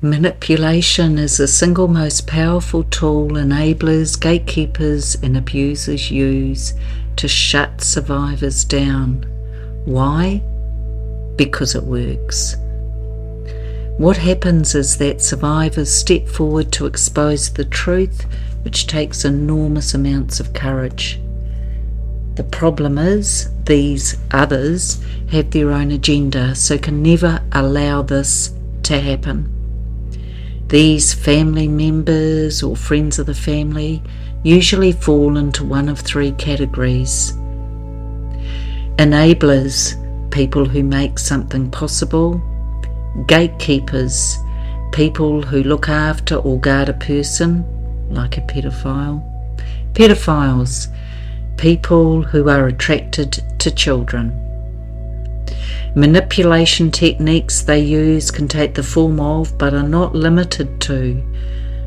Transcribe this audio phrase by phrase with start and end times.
[0.00, 6.72] Manipulation is the single most powerful tool enablers, gatekeepers, and abusers use
[7.16, 9.26] to shut survivors down.
[9.86, 10.40] Why?
[11.34, 12.54] Because it works.
[13.96, 18.24] What happens is that survivors step forward to expose the truth,
[18.62, 21.18] which takes enormous amounts of courage.
[22.36, 28.52] The problem is, these others have their own agenda, so can never allow this
[28.84, 29.57] to happen.
[30.68, 34.02] These family members or friends of the family
[34.42, 37.32] usually fall into one of three categories.
[38.98, 39.96] Enablers,
[40.30, 42.42] people who make something possible,
[43.26, 44.36] gatekeepers,
[44.92, 47.64] people who look after or guard a person,
[48.10, 49.22] like a pedophile,
[49.94, 50.94] pedophiles,
[51.56, 54.47] people who are attracted to children.
[55.94, 61.22] Manipulation techniques they use can take the form of, but are not limited to,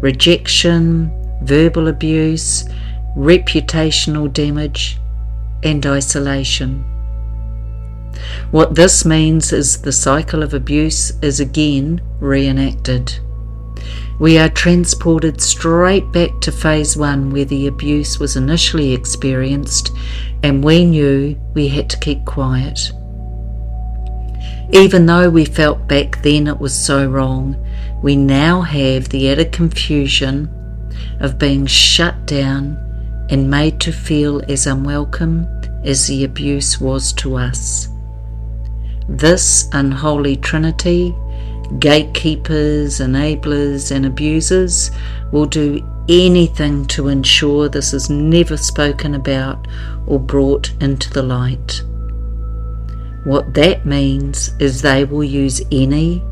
[0.00, 1.10] rejection,
[1.42, 2.64] verbal abuse,
[3.16, 4.98] reputational damage,
[5.62, 6.84] and isolation.
[8.50, 13.18] What this means is the cycle of abuse is again reenacted.
[14.18, 19.90] We are transported straight back to phase one where the abuse was initially experienced
[20.42, 22.92] and we knew we had to keep quiet.
[24.72, 27.56] Even though we felt back then it was so wrong,
[28.02, 30.50] we now have the added confusion
[31.20, 32.78] of being shut down
[33.28, 35.46] and made to feel as unwelcome
[35.84, 37.88] as the abuse was to us.
[39.08, 41.14] This unholy trinity,
[41.78, 44.90] gatekeepers, enablers, and abusers,
[45.32, 49.68] will do anything to ensure this is never spoken about
[50.06, 51.82] or brought into the light.
[53.24, 56.22] What that means is they will use any,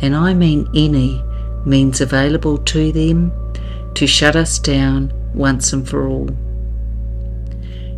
[0.00, 1.22] and I mean any,
[1.66, 3.30] means available to them
[3.94, 6.30] to shut us down once and for all.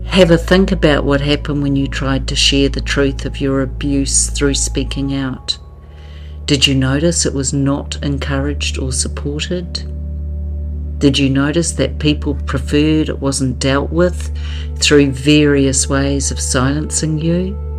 [0.06, 3.62] Have a think about what happened when you tried to share the truth of your
[3.62, 5.56] abuse through speaking out.
[6.44, 9.88] Did you notice it was not encouraged or supported?
[10.98, 14.36] Did you notice that people preferred it wasn't dealt with
[14.78, 17.71] through various ways of silencing you?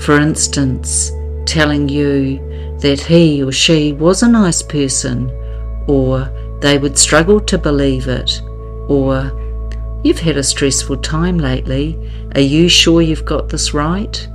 [0.00, 1.12] For instance,
[1.46, 2.38] telling you
[2.80, 5.30] that he or she was a nice person,
[5.88, 6.30] or
[6.60, 8.40] they would struggle to believe it,
[8.88, 9.30] or
[10.02, 11.98] You've had a stressful time lately.
[12.34, 14.26] Are you sure you've got this right?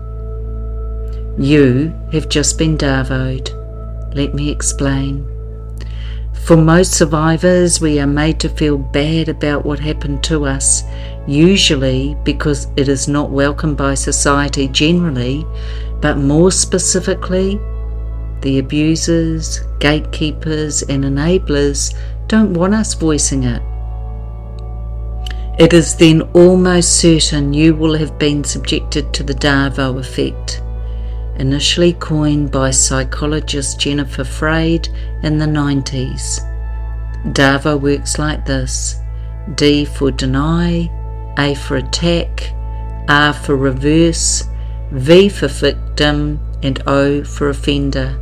[1.40, 3.50] You have just been Darvoed.
[4.16, 5.28] Let me explain.
[6.44, 10.84] For most survivors, we are made to feel bad about what happened to us,
[11.25, 15.46] usually because it is not welcomed by society generally,
[16.01, 17.59] but more specifically,
[18.41, 21.96] the abusers, gatekeepers, and enablers
[22.28, 23.62] don't want us voicing it.
[25.57, 30.62] It is then almost certain you will have been subjected to the Darvo effect
[31.38, 34.88] initially coined by psychologist Jennifer Freyd
[35.23, 36.40] in the 90s.
[37.34, 39.00] Darvo works like this
[39.56, 40.90] D for deny,
[41.38, 42.51] A for attack,
[43.07, 44.44] R for reverse,
[44.91, 48.19] V for victim, and O for offender.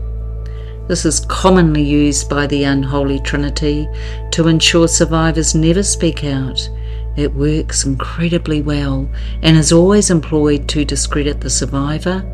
[0.88, 3.88] This is commonly used by the unholy trinity
[4.31, 6.69] to ensure survivors never speak out.
[7.16, 9.07] It works incredibly well
[9.41, 12.25] and is always employed to discredit the survivor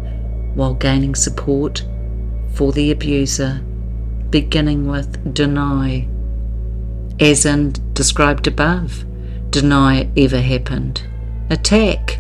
[0.59, 1.85] while gaining support
[2.53, 3.61] for the abuser,
[4.29, 6.05] beginning with deny,
[7.21, 9.05] as in described above.
[9.51, 11.01] Deny it ever happened.
[11.49, 12.19] Attack.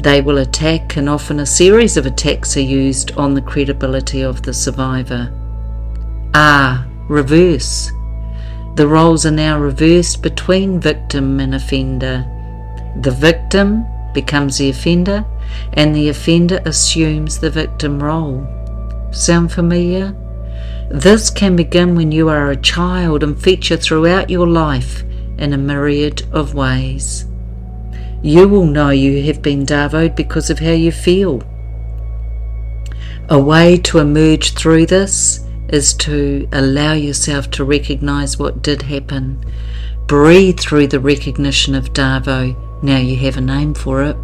[0.00, 4.42] They will attack, and often a series of attacks are used on the credibility of
[4.42, 5.32] the survivor.
[6.34, 7.92] Ah, reverse.
[8.74, 12.26] The roles are now reversed between victim and offender.
[13.00, 15.24] The victim becomes the offender,
[15.72, 18.46] and the offender assumes the victim role.
[19.12, 20.14] Sound familiar?
[20.90, 25.02] This can begin when you are a child and feature throughout your life
[25.38, 27.26] in a myriad of ways.
[28.22, 31.42] You will know you have been Darvoed because of how you feel.
[33.28, 39.44] A way to emerge through this is to allow yourself to recognize what did happen.
[40.06, 42.54] Breathe through the recognition of Darvo.
[42.82, 44.16] Now you have a name for it.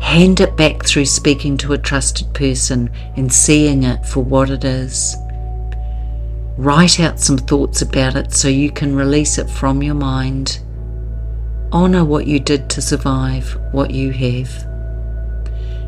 [0.00, 4.64] Hand it back through speaking to a trusted person and seeing it for what it
[4.64, 5.16] is.
[6.56, 10.60] Write out some thoughts about it so you can release it from your mind.
[11.72, 14.66] Honour what you did to survive what you have.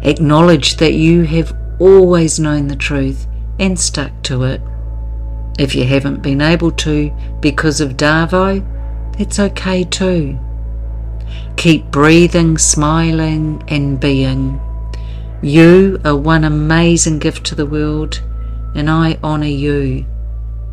[0.03, 3.27] Acknowledge that you have always known the truth
[3.59, 4.61] and stuck to it
[5.59, 7.11] If you haven't been able to
[7.41, 8.65] because of Darvo,
[9.19, 10.39] that's okay too.
[11.59, 14.61] Keep breathing, smiling, and being.
[15.43, 18.23] You are one amazing gift to the world,
[18.77, 20.07] and I honour you,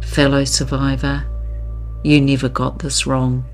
[0.04, 1.26] fellow survivor.
[2.04, 3.46] You never got this wrong.